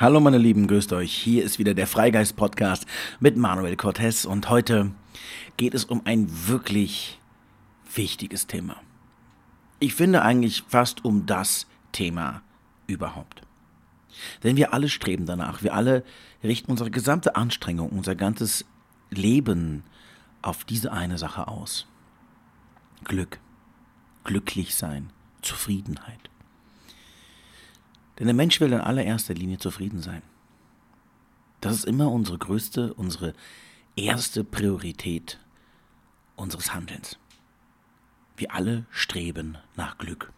[0.00, 1.12] Hallo meine Lieben, grüßt euch.
[1.12, 2.86] Hier ist wieder der Freigeist Podcast
[3.18, 4.92] mit Manuel Cortez und heute
[5.58, 7.20] geht es um ein wirklich
[7.94, 8.76] wichtiges Thema.
[9.78, 12.40] Ich finde eigentlich fast um das Thema
[12.86, 13.42] überhaupt.
[14.42, 16.02] Denn wir alle streben danach, wir alle
[16.42, 18.64] richten unsere gesamte Anstrengung, unser ganzes
[19.10, 19.82] Leben
[20.40, 21.86] auf diese eine Sache aus.
[23.04, 23.38] Glück,
[24.24, 25.10] glücklich sein,
[25.42, 26.29] Zufriedenheit.
[28.20, 30.22] Denn der Mensch will in allererster Linie zufrieden sein.
[31.62, 33.32] Das ist immer unsere größte, unsere
[33.96, 35.40] erste Priorität
[36.36, 37.18] unseres Handelns.
[38.36, 40.32] Wir alle streben nach Glück.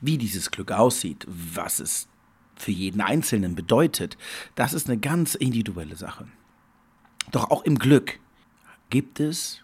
[0.00, 2.08] Wie dieses Glück aussieht, was es
[2.56, 4.16] für jeden Einzelnen bedeutet,
[4.54, 6.26] das ist eine ganz individuelle Sache.
[7.30, 8.18] Doch auch im Glück
[8.90, 9.62] gibt es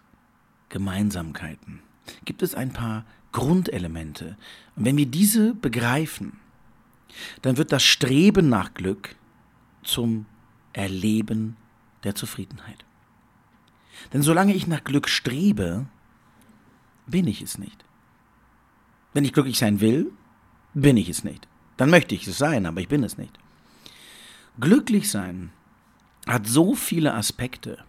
[0.69, 1.81] Gemeinsamkeiten,
[2.25, 4.37] gibt es ein paar Grundelemente.
[4.75, 6.39] Und wenn wir diese begreifen,
[7.41, 9.15] dann wird das Streben nach Glück
[9.83, 10.25] zum
[10.73, 11.57] Erleben
[12.03, 12.85] der Zufriedenheit.
[14.13, 15.85] Denn solange ich nach Glück strebe,
[17.05, 17.83] bin ich es nicht.
[19.13, 20.11] Wenn ich glücklich sein will,
[20.73, 21.47] bin ich es nicht.
[21.77, 23.37] Dann möchte ich es sein, aber ich bin es nicht.
[24.59, 25.51] Glücklich sein
[26.27, 27.83] hat so viele Aspekte,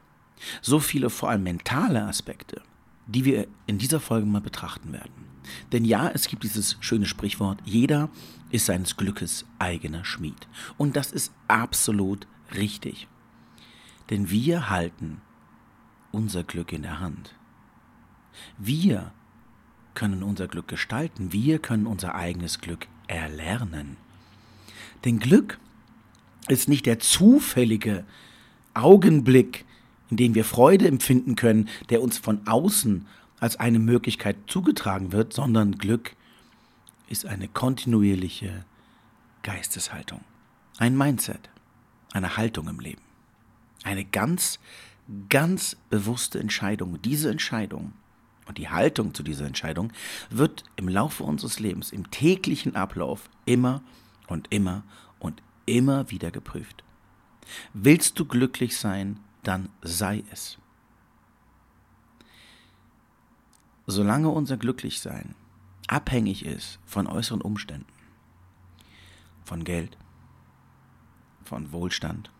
[0.63, 2.63] so viele vor allem mentale Aspekte,
[3.11, 5.30] die wir in dieser Folge mal betrachten werden.
[5.72, 8.08] Denn ja, es gibt dieses schöne Sprichwort, jeder
[8.50, 10.48] ist seines Glückes eigener Schmied.
[10.77, 13.08] Und das ist absolut richtig.
[14.11, 15.20] Denn wir halten
[16.12, 17.34] unser Glück in der Hand.
[18.58, 19.12] Wir
[19.95, 23.96] können unser Glück gestalten, wir können unser eigenes Glück erlernen.
[25.05, 25.58] Denn Glück
[26.48, 28.05] ist nicht der zufällige
[28.74, 29.64] Augenblick,
[30.11, 33.07] in dem wir Freude empfinden können, der uns von außen
[33.39, 36.15] als eine Möglichkeit zugetragen wird, sondern Glück
[37.09, 38.65] ist eine kontinuierliche
[39.43, 40.21] Geisteshaltung,
[40.79, 41.48] ein Mindset,
[42.13, 43.03] eine Haltung im Leben,
[43.83, 44.59] eine ganz,
[45.29, 47.01] ganz bewusste Entscheidung.
[47.03, 47.92] Diese Entscheidung
[48.47, 49.92] und die Haltung zu dieser Entscheidung
[50.29, 53.83] wird im Laufe unseres Lebens, im täglichen Ablauf immer
[54.27, 54.85] und immer
[55.19, 56.85] und immer wieder geprüft.
[57.73, 60.58] Willst du glücklich sein, dann sei es.
[63.90, 65.34] solange unser Glücklichsein
[65.89, 67.92] abhängig ist von äußeren Umständen,
[69.45, 69.96] von Geld,
[71.45, 72.30] von Wohlstand,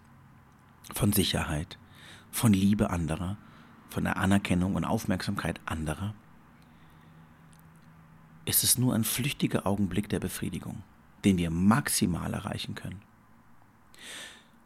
[0.95, 1.79] von Sicherheit,
[2.31, 3.37] von Liebe anderer,
[3.89, 6.15] von der Anerkennung und Aufmerksamkeit anderer,
[8.45, 10.83] ist es nur ein flüchtiger Augenblick der Befriedigung,
[11.25, 13.03] den wir maximal erreichen können.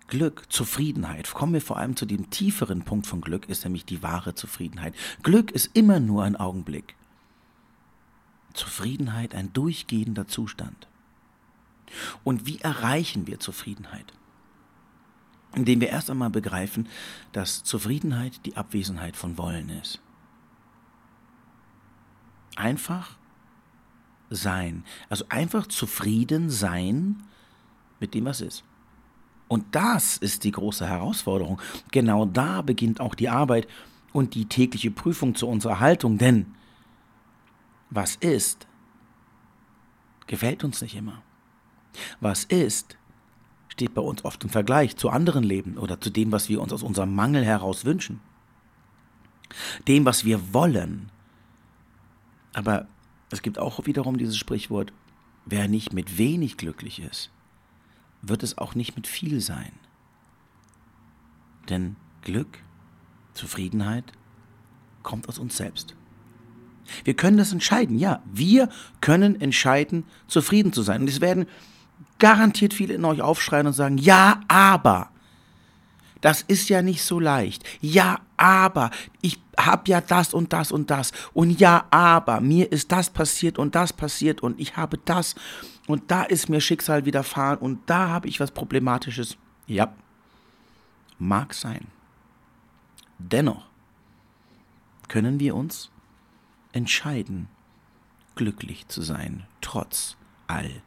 [0.06, 4.02] Glück, Zufriedenheit, kommen wir vor allem zu dem tieferen Punkt von Glück, ist nämlich die
[4.02, 4.94] wahre Zufriedenheit.
[5.22, 6.94] Glück ist immer nur ein Augenblick.
[8.52, 10.88] Zufriedenheit ein durchgehender Zustand.
[12.22, 14.12] Und wie erreichen wir Zufriedenheit?
[15.54, 16.88] Indem wir erst einmal begreifen,
[17.32, 20.00] dass Zufriedenheit die Abwesenheit von Wollen ist.
[22.56, 23.16] Einfach
[24.30, 24.84] sein.
[25.08, 27.22] Also einfach zufrieden sein
[28.00, 28.64] mit dem, was ist.
[29.48, 31.60] Und das ist die große Herausforderung.
[31.90, 33.68] Genau da beginnt auch die Arbeit
[34.12, 36.46] und die tägliche Prüfung zu unserer Haltung, denn
[37.90, 38.66] was ist,
[40.26, 41.22] gefällt uns nicht immer.
[42.20, 42.96] Was ist,
[43.68, 46.72] steht bei uns oft im Vergleich zu anderen Leben oder zu dem, was wir uns
[46.72, 48.20] aus unserem Mangel heraus wünschen.
[49.86, 51.10] Dem, was wir wollen.
[52.52, 52.86] Aber
[53.30, 54.92] es gibt auch wiederum dieses Sprichwort,
[55.44, 57.30] wer nicht mit wenig glücklich ist,
[58.28, 59.72] wird es auch nicht mit viel sein.
[61.68, 62.58] Denn Glück,
[63.34, 64.12] Zufriedenheit
[65.02, 65.94] kommt aus uns selbst.
[67.04, 68.68] Wir können das entscheiden, ja, wir
[69.00, 71.02] können entscheiden, zufrieden zu sein.
[71.02, 71.46] Und es werden
[72.18, 75.10] garantiert viele in euch aufschreien und sagen, ja, aber,
[76.20, 77.64] das ist ja nicht so leicht.
[77.80, 78.90] Ja, aber,
[79.20, 81.12] ich habe ja das und das und das.
[81.32, 85.34] Und ja, aber, mir ist das passiert und das passiert und ich habe das
[85.86, 89.36] und da ist mir Schicksal widerfahren und da habe ich was Problematisches.
[89.66, 89.94] Ja,
[91.18, 91.86] mag sein.
[93.18, 93.66] Dennoch
[95.08, 95.90] können wir uns
[96.72, 97.48] entscheiden,
[98.34, 100.16] glücklich zu sein, trotz
[100.46, 100.82] all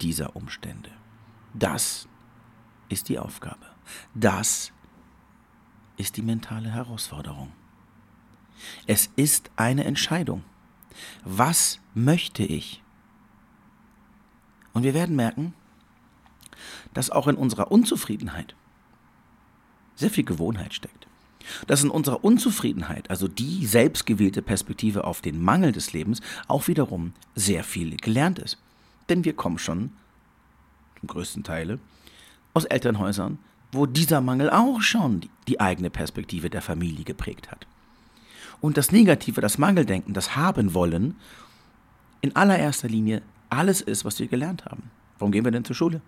[0.00, 0.90] dieser Umstände.
[1.54, 2.08] Das
[2.88, 3.66] ist die Aufgabe.
[4.14, 4.72] Das
[5.96, 7.52] ist die mentale Herausforderung.
[8.86, 10.44] Es ist eine Entscheidung.
[11.24, 12.82] Was möchte ich?
[14.78, 15.54] Und wir werden merken,
[16.94, 18.54] dass auch in unserer Unzufriedenheit
[19.96, 21.08] sehr viel Gewohnheit steckt.
[21.66, 27.12] Dass in unserer Unzufriedenheit, also die selbstgewählte Perspektive auf den Mangel des Lebens, auch wiederum
[27.34, 28.56] sehr viel gelernt ist.
[29.08, 29.90] Denn wir kommen schon,
[31.00, 31.80] zum größten Teile,
[32.54, 33.40] aus Elternhäusern,
[33.72, 37.66] wo dieser Mangel auch schon die, eigene Perspektive der Familie geprägt hat.
[38.60, 41.16] Und das Negative, das Mangeldenken, das Haben wollen,
[42.20, 44.90] in allererster Linie alles ist, was wir gelernt haben.
[45.18, 46.00] Warum gehen wir denn zur Schule?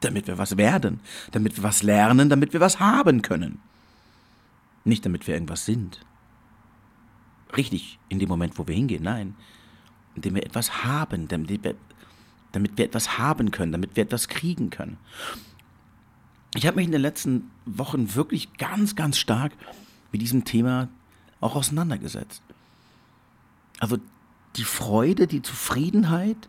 [0.00, 1.00] Damit wir was werden,
[1.32, 3.60] damit wir was lernen, damit wir was haben können.
[4.84, 6.00] Nicht damit wir irgendwas sind.
[7.56, 9.34] Richtig, in dem Moment, wo wir hingehen, nein.
[10.14, 11.74] Indem wir etwas haben, damit wir,
[12.52, 14.96] damit wir etwas haben können, damit wir etwas kriegen können.
[16.54, 19.52] Ich habe mich in den letzten Wochen wirklich ganz, ganz stark
[20.12, 20.88] mit diesem Thema
[21.40, 22.42] auch auseinandergesetzt.
[23.78, 23.98] Also
[24.56, 26.48] die Freude, die Zufriedenheit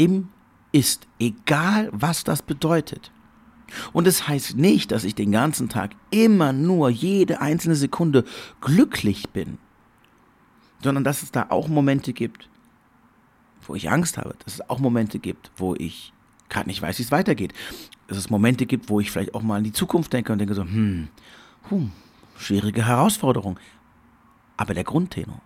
[0.00, 0.28] im
[0.72, 3.12] Ist, egal was das bedeutet.
[3.92, 8.24] Und es heißt nicht, dass ich den ganzen Tag immer nur jede einzelne Sekunde
[8.60, 9.58] glücklich bin,
[10.82, 12.48] sondern dass es da auch Momente gibt,
[13.66, 16.12] wo ich Angst habe, dass es auch Momente gibt, wo ich
[16.48, 17.52] gerade nicht weiß, wie es weitergeht.
[18.06, 20.54] Dass es Momente gibt, wo ich vielleicht auch mal in die Zukunft denke und denke
[20.54, 21.08] so, hm,
[21.68, 21.92] hm
[22.38, 23.58] schwierige Herausforderung.
[24.56, 25.40] Aber der Grundtenor,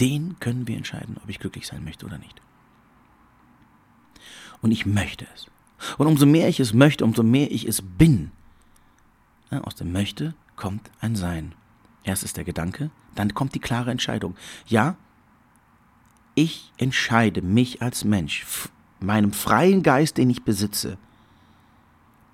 [0.00, 2.40] den können wir entscheiden, ob ich glücklich sein möchte oder nicht.
[4.60, 5.46] Und ich möchte es.
[5.98, 8.30] Und umso mehr ich es möchte, umso mehr ich es bin.
[9.50, 11.54] Ja, aus dem Möchte kommt ein Sein.
[12.02, 14.36] Erst ist der Gedanke, dann kommt die klare Entscheidung.
[14.66, 14.96] Ja,
[16.34, 18.44] ich entscheide mich als Mensch,
[19.00, 20.98] meinem freien Geist, den ich besitze,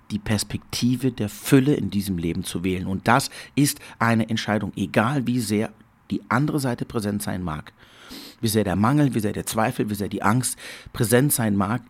[0.09, 2.87] die Perspektive der Fülle in diesem Leben zu wählen.
[2.87, 5.71] Und das ist eine Entscheidung, egal wie sehr
[6.11, 7.73] die andere Seite präsent sein mag.
[8.41, 10.57] Wie sehr der Mangel, wie sehr der Zweifel, wie sehr die Angst
[10.93, 11.81] präsent sein mag,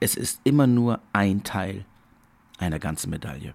[0.00, 1.84] es ist immer nur ein Teil
[2.58, 3.54] einer ganzen Medaille.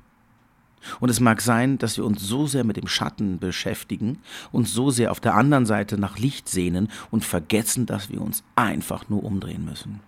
[1.00, 4.20] Und es mag sein, dass wir uns so sehr mit dem Schatten beschäftigen,
[4.52, 8.44] uns so sehr auf der anderen Seite nach Licht sehnen und vergessen, dass wir uns
[8.56, 10.02] einfach nur umdrehen müssen.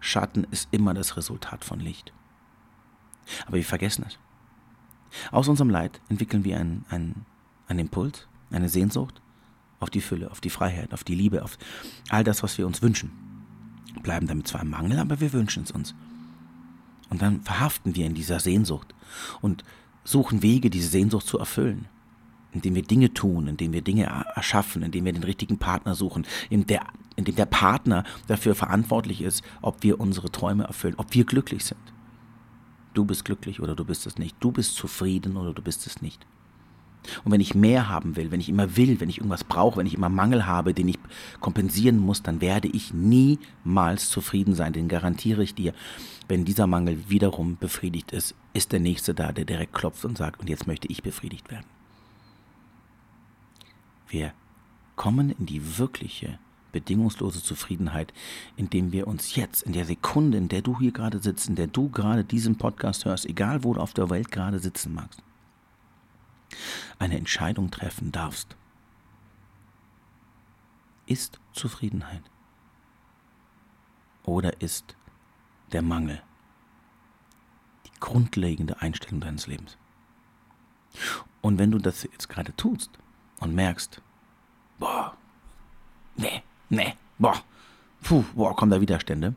[0.00, 2.12] Schatten ist immer das Resultat von Licht.
[3.46, 4.18] Aber wir vergessen es.
[5.32, 7.26] Aus unserem Leid entwickeln wir einen, einen,
[7.66, 9.20] einen Impuls, eine Sehnsucht
[9.80, 11.58] auf die Fülle, auf die Freiheit, auf die Liebe, auf
[12.08, 13.10] all das, was wir uns wünschen.
[14.02, 15.94] Bleiben damit zwar im Mangel, aber wir wünschen es uns.
[17.10, 18.94] Und dann verhaften wir in dieser Sehnsucht
[19.40, 19.64] und
[20.04, 21.86] suchen Wege, diese Sehnsucht zu erfüllen.
[22.52, 24.04] Indem wir Dinge tun, indem wir Dinge
[24.34, 26.86] erschaffen, indem wir den richtigen Partner suchen, indem der,
[27.16, 31.80] indem der Partner dafür verantwortlich ist, ob wir unsere Träume erfüllen, ob wir glücklich sind.
[32.94, 34.36] Du bist glücklich oder du bist es nicht.
[34.40, 36.26] Du bist zufrieden oder du bist es nicht.
[37.24, 39.86] Und wenn ich mehr haben will, wenn ich immer will, wenn ich irgendwas brauche, wenn
[39.86, 40.98] ich immer Mangel habe, den ich
[41.40, 44.72] kompensieren muss, dann werde ich niemals zufrieden sein.
[44.72, 45.72] Den garantiere ich dir.
[46.28, 50.40] Wenn dieser Mangel wiederum befriedigt ist, ist der Nächste da, der direkt klopft und sagt,
[50.40, 51.66] und jetzt möchte ich befriedigt werden.
[54.08, 54.32] Wir
[54.96, 56.38] kommen in die wirkliche,
[56.72, 58.12] bedingungslose Zufriedenheit,
[58.56, 61.66] indem wir uns jetzt, in der Sekunde, in der du hier gerade sitzt, in der
[61.66, 65.22] du gerade diesen Podcast hörst, egal wo du auf der Welt gerade sitzen magst,
[66.98, 68.56] eine Entscheidung treffen darfst,
[71.06, 72.22] ist Zufriedenheit
[74.24, 74.96] oder ist
[75.72, 76.22] der Mangel
[77.86, 79.78] die grundlegende Einstellung deines Lebens.
[81.40, 82.90] Und wenn du das jetzt gerade tust
[83.40, 84.02] und merkst,
[84.78, 85.16] boah,
[86.16, 87.42] nee, nee, boah,
[88.02, 89.34] puh, boah, kommen da Widerstände,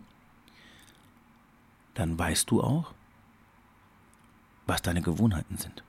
[1.93, 2.93] dann weißt du auch,
[4.65, 5.83] was deine Gewohnheiten sind.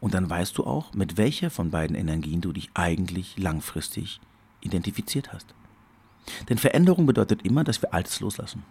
[0.00, 4.20] Und dann weißt du auch, mit welcher von beiden Energien du dich eigentlich langfristig
[4.60, 5.54] identifiziert hast.
[6.48, 8.62] Denn Veränderung bedeutet immer, dass wir Altes loslassen.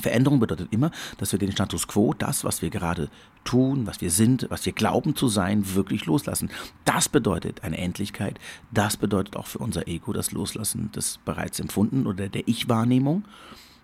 [0.00, 3.10] Veränderung bedeutet immer, dass wir den Status quo, das, was wir gerade
[3.44, 6.50] tun, was wir sind, was wir glauben zu sein, wirklich loslassen.
[6.84, 8.40] Das bedeutet eine Endlichkeit.
[8.72, 13.24] Das bedeutet auch für unser Ego das Loslassen des bereits empfunden oder der Ich-Wahrnehmung,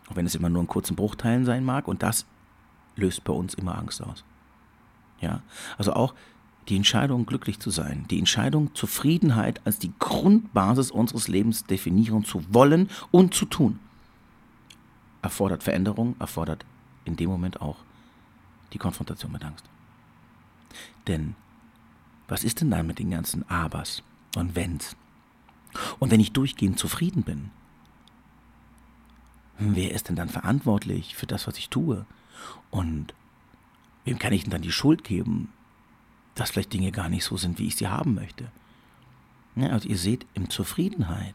[0.09, 1.87] auch wenn es immer nur in kurzen Bruchteilen sein mag.
[1.87, 2.27] Und das
[2.97, 4.25] löst bei uns immer Angst aus.
[5.21, 5.43] Ja,
[5.77, 6.15] also auch
[6.69, 12.43] die Entscheidung, glücklich zu sein, die Entscheidung, Zufriedenheit als die Grundbasis unseres Lebens definieren zu
[12.55, 13.79] wollen und zu tun,
[15.23, 16.65] erfordert Veränderung, erfordert
[17.05, 17.77] in dem Moment auch
[18.73, 19.65] die Konfrontation mit Angst.
[21.07, 21.35] Denn
[22.29, 24.05] was ist denn dann mit den ganzen Abers
[24.37, 24.97] und Wenns?
[25.99, 27.51] Und wenn ich durchgehend zufrieden bin,
[29.59, 32.07] wer ist denn dann verantwortlich für das, was ich tue?
[32.71, 33.15] Und
[34.05, 35.53] Wem kann ich denn dann die Schuld geben,
[36.35, 38.51] dass vielleicht Dinge gar nicht so sind, wie ich sie haben möchte?
[39.57, 41.35] Ja, also ihr seht, in Zufriedenheit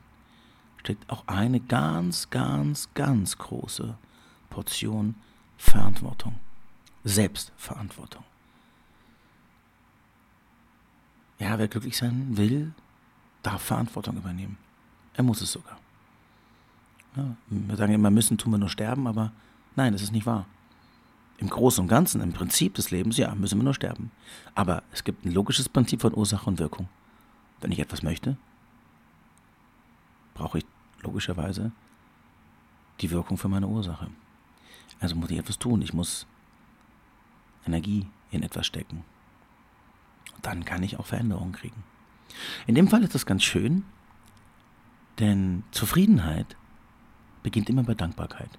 [0.77, 3.97] steckt auch eine ganz, ganz, ganz große
[4.49, 5.15] Portion
[5.57, 6.35] Verantwortung,
[7.03, 8.23] Selbstverantwortung.
[11.39, 12.73] Ja, wer glücklich sein will,
[13.43, 14.57] darf Verantwortung übernehmen.
[15.13, 15.77] Er muss es sogar.
[17.15, 19.31] Ja, wir sagen immer, müssen tun wir nur sterben, aber
[19.75, 20.45] Nein, das ist nicht wahr.
[21.37, 24.11] Im Großen und Ganzen, im Prinzip des Lebens, ja, müssen wir nur sterben.
[24.53, 26.87] Aber es gibt ein logisches Prinzip von Ursache und Wirkung.
[27.61, 28.37] Wenn ich etwas möchte,
[30.33, 30.65] brauche ich
[31.01, 31.71] logischerweise
[33.01, 34.09] die Wirkung für meine Ursache.
[34.99, 35.81] Also muss ich etwas tun.
[35.81, 36.25] Ich muss
[37.65, 39.03] Energie in etwas stecken.
[40.35, 41.83] Und dann kann ich auch Veränderungen kriegen.
[42.67, 43.83] In dem Fall ist das ganz schön,
[45.19, 46.55] denn Zufriedenheit
[47.43, 48.49] beginnt immer bei Dankbarkeit.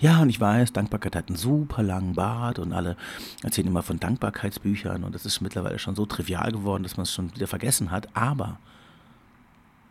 [0.00, 2.96] Ja, und ich weiß, Dankbarkeit hat einen super langen Bart und alle
[3.42, 7.12] erzählen immer von Dankbarkeitsbüchern und das ist mittlerweile schon so trivial geworden, dass man es
[7.12, 8.14] schon wieder vergessen hat.
[8.14, 8.58] Aber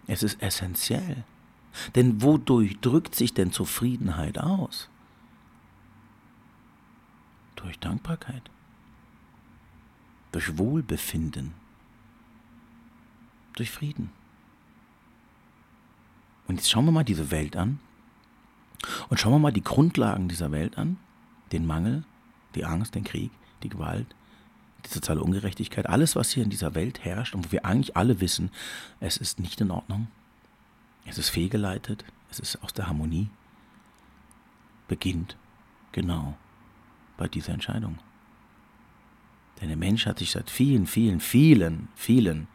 [0.07, 1.23] es ist essentiell.
[1.95, 4.89] Denn wodurch drückt sich denn Zufriedenheit aus?
[7.55, 8.49] Durch Dankbarkeit.
[10.31, 11.53] Durch Wohlbefinden.
[13.53, 14.11] Durch Frieden.
[16.47, 17.79] Und jetzt schauen wir mal diese Welt an
[19.09, 20.97] und schauen wir mal die Grundlagen dieser Welt an.
[21.51, 22.03] Den Mangel,
[22.55, 23.31] die Angst, den Krieg,
[23.63, 24.07] die Gewalt,
[24.85, 28.21] die soziale Ungerechtigkeit, alles, was hier in dieser Welt herrscht und wo wir eigentlich alle
[28.21, 28.51] wissen,
[28.99, 30.07] es ist nicht in Ordnung,
[31.05, 33.29] es ist fehlgeleitet, es ist aus der Harmonie,
[34.87, 35.35] beginnt
[35.91, 36.37] genau
[37.17, 37.99] bei dieser Entscheidung.
[39.59, 42.47] Denn der Mensch hat sich seit vielen, vielen, vielen, vielen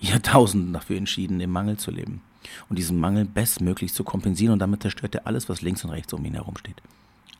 [0.00, 2.22] Jahrtausenden dafür entschieden, im Mangel zu leben
[2.68, 6.12] und diesen Mangel bestmöglich zu kompensieren und damit zerstört er alles, was links und rechts
[6.12, 6.80] um ihn herum steht.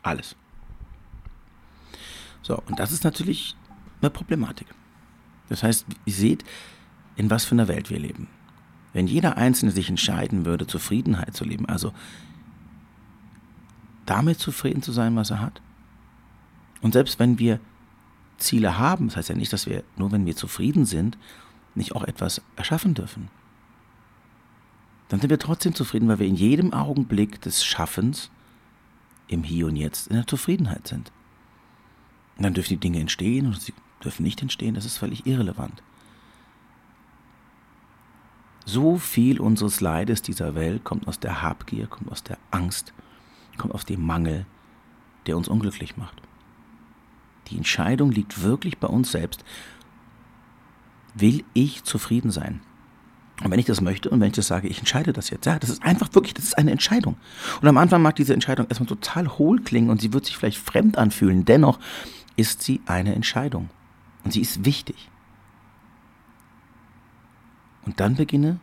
[0.03, 0.37] Alles.
[2.43, 3.57] So, und das ist natürlich
[4.01, 4.69] eine Problematik.
[5.49, 6.45] Das heißt, ihr seht,
[7.17, 8.29] in was für einer Welt wir leben.
[8.93, 11.93] Wenn jeder Einzelne sich entscheiden würde, Zufriedenheit zu leben, also
[14.07, 15.61] damit zufrieden zu sein, was er hat.
[16.83, 17.59] Und selbst wenn wir
[18.39, 21.19] Ziele haben, das heißt ja nicht, dass wir nur wenn wir zufrieden sind,
[21.75, 23.29] nicht auch etwas erschaffen dürfen
[25.09, 28.31] dann sind wir trotzdem zufrieden, weil wir in jedem Augenblick des Schaffens
[29.29, 31.13] im Hier und Jetzt in der Zufriedenheit sind.
[32.37, 33.73] Und dann dürfen die Dinge entstehen und sie
[34.03, 35.83] dürfen nicht entstehen, das ist völlig irrelevant.
[38.65, 42.93] So viel unseres Leides dieser Welt kommt aus der Habgier, kommt aus der Angst,
[43.57, 44.45] kommt aus dem Mangel,
[45.27, 46.21] der uns unglücklich macht.
[47.49, 49.45] Die Entscheidung liegt wirklich bei uns selbst.
[51.15, 52.61] Will ich zufrieden sein?
[53.43, 55.59] Und wenn ich das möchte und wenn ich das sage, ich entscheide das jetzt, ja,
[55.59, 57.17] das ist einfach wirklich, das ist eine Entscheidung.
[57.61, 60.59] Und am Anfang mag diese Entscheidung erstmal total hohl klingen und sie wird sich vielleicht
[60.59, 61.45] fremd anfühlen.
[61.45, 61.79] Dennoch
[62.37, 63.69] ist sie eine Entscheidung.
[64.25, 65.11] Und sie ist wichtig.
[67.85, 68.59] Und dann beginne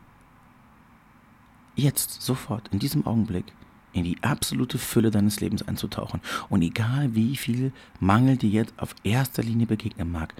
[1.75, 3.45] jetzt, sofort, in diesem Augenblick,
[3.93, 6.19] in die absolute Fülle deines Lebens einzutauchen.
[6.49, 10.33] Und egal wie viel Mangel dir jetzt auf erster Linie begegnen mag,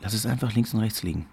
[0.00, 1.26] lass es einfach links und rechts liegen.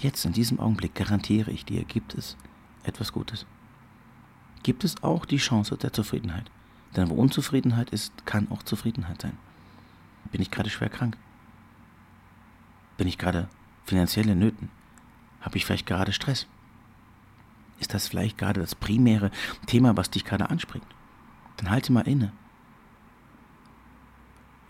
[0.00, 2.38] Jetzt, in diesem Augenblick, garantiere ich dir, gibt es
[2.84, 3.44] etwas Gutes.
[4.62, 6.50] Gibt es auch die Chance der Zufriedenheit.
[6.96, 9.36] Denn wo Unzufriedenheit ist, kann auch Zufriedenheit sein.
[10.32, 11.18] Bin ich gerade schwer krank?
[12.96, 13.48] Bin ich gerade
[13.84, 14.70] finanziell in Nöten?
[15.42, 16.46] Habe ich vielleicht gerade Stress?
[17.78, 19.30] Ist das vielleicht gerade das primäre
[19.66, 20.86] Thema, was dich gerade anspringt?
[21.58, 22.32] Dann halte mal inne.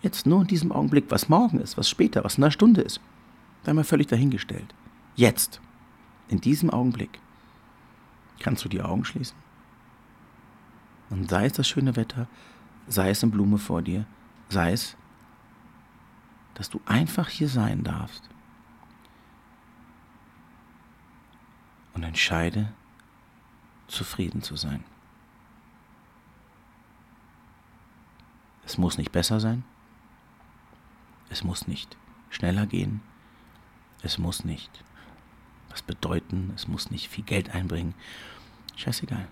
[0.02, 3.00] Jetzt nur in diesem Augenblick, was morgen ist, was später, was in einer Stunde ist,
[3.64, 4.74] sei mal völlig dahingestellt.
[5.20, 5.60] Jetzt,
[6.28, 7.20] in diesem Augenblick,
[8.38, 9.36] kannst du die Augen schließen.
[11.10, 12.26] Und sei es das schöne Wetter,
[12.88, 14.06] sei es eine Blume vor dir,
[14.48, 14.96] sei es,
[16.54, 18.30] dass du einfach hier sein darfst.
[21.92, 22.72] Und entscheide,
[23.88, 24.82] zufrieden zu sein.
[28.64, 29.64] Es muss nicht besser sein.
[31.28, 31.98] Es muss nicht
[32.30, 33.02] schneller gehen.
[34.02, 34.82] Es muss nicht
[35.70, 37.94] was bedeuten, es muss nicht viel Geld einbringen.
[38.76, 39.26] Scheißegal.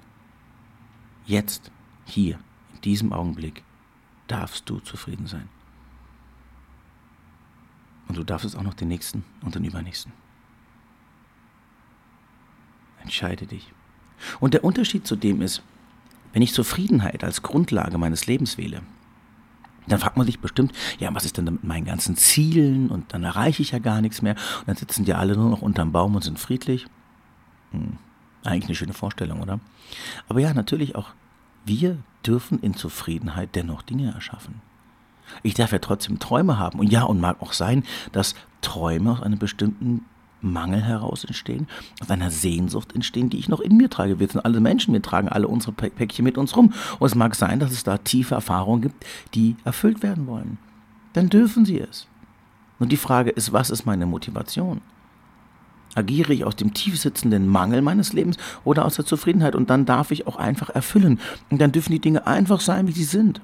[1.27, 1.71] Jetzt,
[2.07, 2.39] hier,
[2.75, 3.63] in diesem Augenblick,
[4.29, 5.49] darfst du zufrieden sein.
[8.09, 10.13] Und du darfst es auch noch den nächsten und den übernächsten.
[13.03, 13.73] Entscheide dich.
[14.41, 15.63] Und der Unterschied zu dem ist,
[16.33, 18.83] wenn ich Zufriedenheit als Grundlage meines Lebens wähle,
[19.93, 23.25] dann fragt man sich bestimmt, ja, was ist denn mit meinen ganzen Zielen und dann
[23.25, 26.15] erreiche ich ja gar nichts mehr und dann sitzen die alle nur noch unterm Baum
[26.15, 26.87] und sind friedlich.
[27.73, 27.99] Hm,
[28.45, 29.61] eigentlich eine schöne Vorstellung, oder?
[30.29, 31.11] Aber ja, natürlich auch,
[31.65, 34.61] wir dürfen in Zufriedenheit dennoch Dinge erschaffen.
[35.43, 36.79] Ich darf ja trotzdem Träume haben.
[36.79, 40.05] Und ja, und mag auch sein, dass Träume aus einem bestimmten
[40.41, 41.67] Mangel heraus entstehen,
[42.01, 44.21] aus einer Sehnsucht entstehen, die ich noch in mir trage.
[44.21, 46.73] Wir sind alle Menschen, wir tragen alle unsere Päckchen mit uns rum.
[46.99, 49.05] Und es mag sein, dass es da tiefe Erfahrungen gibt,
[49.35, 50.59] die erfüllt werden wollen.
[51.13, 52.07] Dann dürfen sie es.
[52.79, 54.81] Und die Frage ist, was ist meine Motivation?
[55.95, 59.57] Agiere ich aus dem tief sitzenden Mangel meines Lebens oder aus der Zufriedenheit?
[59.57, 61.19] Und dann darf ich auch einfach erfüllen.
[61.51, 63.41] Und dann dürfen die Dinge einfach sein, wie sie sind.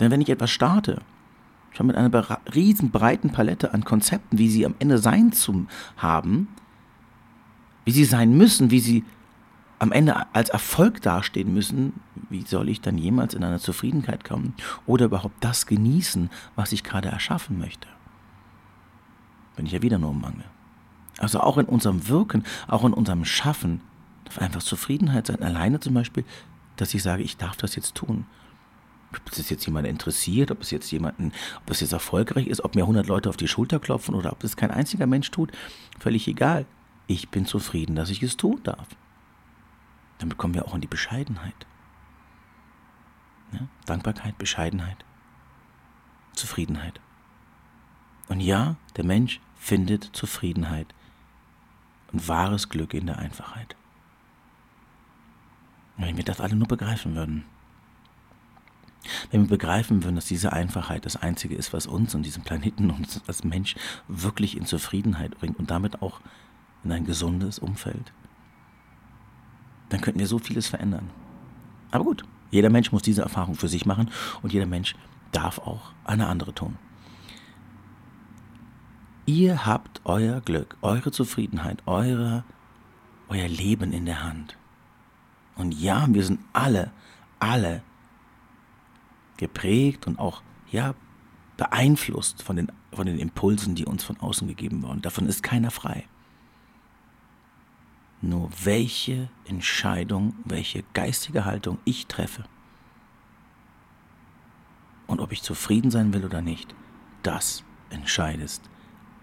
[0.00, 1.00] Denn wenn ich etwas starte,
[1.74, 5.66] schon mit einer riesen breiten Palette an Konzepten, wie sie am Ende sein zu
[5.96, 6.48] haben,
[7.84, 9.04] wie sie sein müssen, wie sie
[9.78, 11.94] am Ende als Erfolg dastehen müssen,
[12.30, 14.54] wie soll ich dann jemals in eine Zufriedenheit kommen
[14.86, 17.88] oder überhaupt das genießen, was ich gerade erschaffen möchte?
[19.56, 20.44] Bin ich ja wieder nur im Mangel.
[21.18, 23.80] Also auch in unserem Wirken, auch in unserem Schaffen
[24.24, 25.42] darf einfach Zufriedenheit sein.
[25.42, 26.24] Alleine zum Beispiel,
[26.76, 28.26] dass ich sage, ich darf das jetzt tun.
[29.20, 32.74] Ob es jetzt jemand interessiert, ob es jetzt jemanden, ob es jetzt erfolgreich ist, ob
[32.74, 35.52] mir 100 Leute auf die Schulter klopfen oder ob es kein einziger Mensch tut,
[35.98, 36.66] völlig egal.
[37.06, 38.88] Ich bin zufrieden, dass ich es tun darf.
[40.18, 41.66] Damit kommen wir auch in die Bescheidenheit.
[43.52, 43.60] Ja?
[43.86, 45.04] Dankbarkeit, Bescheidenheit,
[46.34, 47.00] Zufriedenheit.
[48.28, 50.94] Und ja, der Mensch findet Zufriedenheit
[52.12, 53.76] und wahres Glück in der Einfachheit.
[55.96, 57.44] Wenn wir das alle nur begreifen würden,
[59.30, 62.90] wenn wir begreifen würden, dass diese Einfachheit das Einzige ist, was uns und diesen Planeten
[62.90, 63.74] und als Mensch
[64.08, 66.20] wirklich in Zufriedenheit bringt und damit auch
[66.84, 68.12] in ein gesundes Umfeld,
[69.88, 71.10] dann könnten wir so vieles verändern.
[71.90, 74.10] Aber gut, jeder Mensch muss diese Erfahrung für sich machen
[74.42, 74.94] und jeder Mensch
[75.32, 76.76] darf auch eine andere tun.
[79.26, 82.44] Ihr habt euer Glück, eure Zufriedenheit, eure,
[83.28, 84.56] euer Leben in der Hand.
[85.56, 86.90] Und ja, wir sind alle,
[87.38, 87.82] alle
[89.36, 90.94] geprägt und auch, ja,
[91.56, 95.02] beeinflusst von den, von den Impulsen, die uns von außen gegeben wurden.
[95.02, 96.04] Davon ist keiner frei.
[98.20, 102.44] Nur welche Entscheidung, welche geistige Haltung ich treffe
[105.06, 106.74] und ob ich zufrieden sein will oder nicht,
[107.22, 108.62] das entscheidest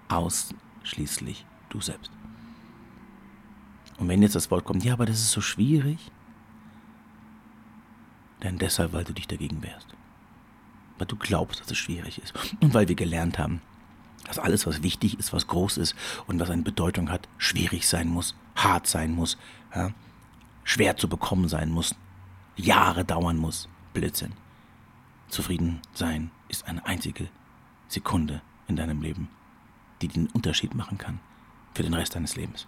[0.08, 2.12] ausschließlich du selbst.
[3.98, 6.12] Und wenn jetzt das Wort kommt, ja, aber das ist so schwierig,
[8.40, 9.96] dann deshalb, weil du dich dagegen wehrst.
[11.02, 12.34] Weil du glaubst, dass es schwierig ist.
[12.62, 13.62] Und weil wir gelernt haben,
[14.26, 15.96] dass alles, was wichtig ist, was groß ist
[16.28, 19.38] und was eine Bedeutung hat, schwierig sein muss, hart sein muss,
[19.74, 19.92] ja,
[20.64, 21.96] schwer zu bekommen sein muss,
[22.56, 23.68] Jahre dauern muss.
[23.94, 24.34] Blödsinn.
[25.28, 27.28] Zufrieden sein ist eine einzige
[27.88, 29.28] Sekunde in deinem Leben
[30.02, 31.20] die den Unterschied machen kann
[31.74, 32.68] für den Rest deines Lebens.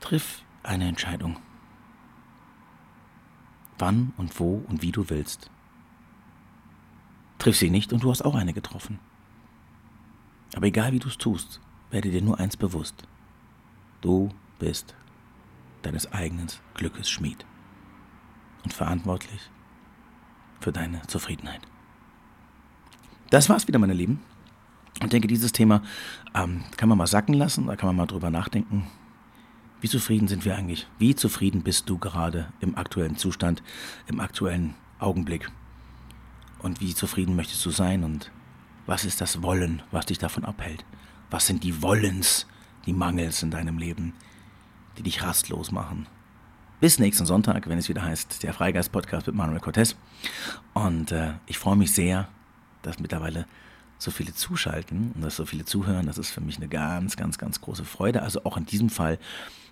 [0.00, 1.36] Triff eine Entscheidung.
[3.82, 5.50] Wann und wo und wie du willst.
[7.40, 9.00] Triff sie nicht und du hast auch eine getroffen.
[10.54, 12.94] Aber egal wie du es tust, werde dir nur eins bewusst.
[14.00, 14.28] Du
[14.60, 14.94] bist
[15.82, 17.44] deines eigenen Glückes Schmied
[18.62, 19.50] und verantwortlich
[20.60, 21.62] für deine Zufriedenheit.
[23.30, 24.20] Das war's wieder, meine Lieben.
[25.02, 25.82] Ich denke, dieses Thema
[26.34, 28.86] ähm, kann man mal sacken lassen, da kann man mal drüber nachdenken.
[29.82, 30.86] Wie zufrieden sind wir eigentlich?
[31.00, 33.64] Wie zufrieden bist du gerade im aktuellen Zustand,
[34.06, 35.50] im aktuellen Augenblick?
[36.60, 38.04] Und wie zufrieden möchtest du sein?
[38.04, 38.30] Und
[38.86, 40.84] was ist das Wollen, was dich davon abhält?
[41.30, 42.46] Was sind die Wollens,
[42.86, 44.14] die Mangels in deinem Leben,
[44.98, 46.06] die dich rastlos machen?
[46.78, 49.96] Bis nächsten Sonntag, wenn es wieder heißt, der Freigeist-Podcast mit Manuel Cortez.
[50.74, 52.28] Und äh, ich freue mich sehr,
[52.82, 53.46] dass mittlerweile
[54.02, 57.38] so viele zuschalten und dass so viele zuhören, das ist für mich eine ganz, ganz,
[57.38, 58.22] ganz große Freude.
[58.22, 59.18] Also auch in diesem Fall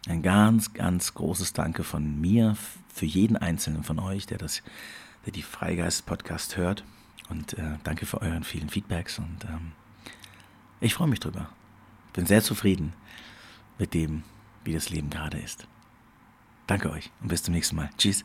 [0.09, 2.57] ein ganz, ganz großes Danke von mir
[2.93, 4.62] für jeden einzelnen von euch, der das,
[5.27, 6.85] der die Freigeist-Podcast hört.
[7.29, 9.73] Und äh, danke für euren vielen Feedbacks und ähm,
[10.81, 11.49] ich freue mich drüber.
[12.12, 12.93] Bin sehr zufrieden
[13.79, 14.25] mit dem,
[14.64, 15.69] wie das Leben gerade ist.
[16.66, 17.90] Danke euch und bis zum nächsten Mal.
[17.99, 18.25] Tschüss.